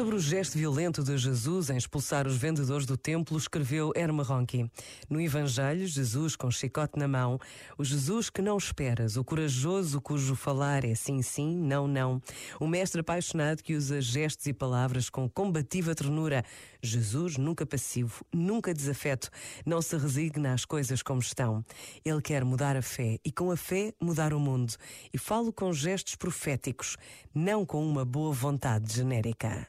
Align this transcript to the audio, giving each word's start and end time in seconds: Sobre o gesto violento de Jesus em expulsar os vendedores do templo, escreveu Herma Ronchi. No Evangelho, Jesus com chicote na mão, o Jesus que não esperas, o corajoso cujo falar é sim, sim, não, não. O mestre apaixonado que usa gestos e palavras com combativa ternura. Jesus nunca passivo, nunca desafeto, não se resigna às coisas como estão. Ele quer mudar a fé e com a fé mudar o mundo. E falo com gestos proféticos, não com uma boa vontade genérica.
Sobre 0.00 0.16
o 0.16 0.18
gesto 0.18 0.56
violento 0.56 1.04
de 1.04 1.14
Jesus 1.18 1.68
em 1.68 1.76
expulsar 1.76 2.26
os 2.26 2.34
vendedores 2.34 2.86
do 2.86 2.96
templo, 2.96 3.36
escreveu 3.36 3.92
Herma 3.94 4.22
Ronchi. 4.22 4.64
No 5.10 5.20
Evangelho, 5.20 5.86
Jesus 5.86 6.34
com 6.34 6.50
chicote 6.50 6.98
na 6.98 7.06
mão, 7.06 7.38
o 7.76 7.84
Jesus 7.84 8.30
que 8.30 8.40
não 8.40 8.56
esperas, 8.56 9.18
o 9.18 9.22
corajoso 9.22 10.00
cujo 10.00 10.34
falar 10.34 10.86
é 10.86 10.94
sim, 10.94 11.20
sim, 11.20 11.54
não, 11.54 11.86
não. 11.86 12.18
O 12.58 12.66
mestre 12.66 13.02
apaixonado 13.02 13.62
que 13.62 13.74
usa 13.74 14.00
gestos 14.00 14.46
e 14.46 14.54
palavras 14.54 15.10
com 15.10 15.28
combativa 15.28 15.94
ternura. 15.94 16.46
Jesus 16.82 17.36
nunca 17.36 17.66
passivo, 17.66 18.24
nunca 18.32 18.72
desafeto, 18.72 19.28
não 19.66 19.82
se 19.82 19.98
resigna 19.98 20.54
às 20.54 20.64
coisas 20.64 21.02
como 21.02 21.20
estão. 21.20 21.62
Ele 22.02 22.22
quer 22.22 22.42
mudar 22.42 22.74
a 22.74 22.80
fé 22.80 23.18
e 23.22 23.30
com 23.30 23.50
a 23.50 23.56
fé 23.56 23.92
mudar 24.00 24.32
o 24.32 24.40
mundo. 24.40 24.72
E 25.12 25.18
falo 25.18 25.52
com 25.52 25.74
gestos 25.74 26.14
proféticos, 26.14 26.96
não 27.34 27.66
com 27.66 27.86
uma 27.86 28.02
boa 28.02 28.32
vontade 28.32 28.94
genérica. 28.94 29.68